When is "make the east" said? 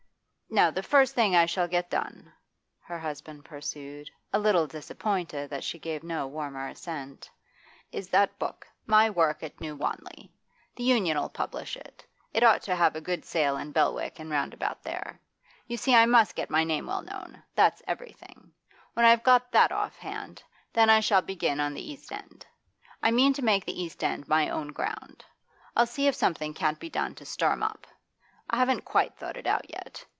23.41-24.03